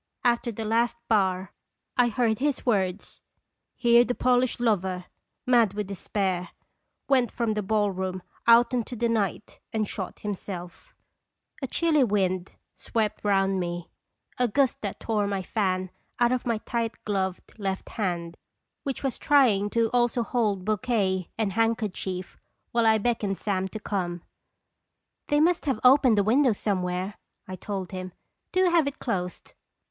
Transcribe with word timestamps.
After 0.23 0.51
the 0.51 0.65
last 0.65 0.97
bar, 1.09 1.53
I 1.95 2.07
heard 2.09 2.39
his 2.39 2.65
words:" 2.65 3.21
Here 3.75 4.03
the 4.03 4.15
Polish 4.15 4.59
lover, 4.59 5.05
mad 5.45 5.75
with 5.75 5.85
despair, 5.85 6.49
went 7.07 7.29
from 7.29 7.53
the 7.53 7.61
ballroom 7.61 8.23
out 8.47 8.73
into 8.73 8.95
the 8.95 9.07
night 9.07 9.59
and 9.71 9.87
shot 9.87 10.21
himself." 10.21 10.95
Seconfr 10.95 10.95
QTarfc 10.95 11.01
toine." 11.03 11.69
267 11.69 11.69
A 11.69 11.75
chilly 11.77 12.03
wind 12.03 12.51
swept 12.73 13.23
round 13.23 13.59
me, 13.59 13.91
a 14.39 14.47
gust 14.47 14.81
that 14.81 14.99
tore 14.99 15.27
my 15.27 15.43
fan 15.43 15.91
out 16.19 16.31
of 16.31 16.47
my 16.47 16.57
tight 16.57 16.93
gloved 17.05 17.59
left 17.59 17.89
hand, 17.89 18.37
which 18.81 19.03
was 19.03 19.19
trying 19.19 19.69
to 19.69 19.91
also 19.93 20.23
hold 20.23 20.65
bouquet 20.65 21.29
and 21.37 21.53
handkerchief, 21.53 22.39
while 22.71 22.87
I 22.87 22.97
beckoned 22.97 23.37
Sam 23.37 23.67
to 23.67 23.79
come." 23.79 24.23
They 25.27 25.39
must 25.39 25.67
have 25.67 25.79
opened 25.83 26.17
a 26.17 26.23
window 26.23 26.53
some 26.53 26.81
where/' 26.81 27.13
I 27.47 27.55
told 27.55 27.91
him." 27.91 28.13
Do 28.51 28.65
have 28.71 28.87
it 28.87 28.97
closed." 28.97 29.53